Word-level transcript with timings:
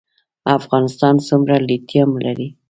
افغانستان 0.57 1.15
څومره 1.27 1.55
لیتیم 1.67 2.09
لري؟ 2.25 2.47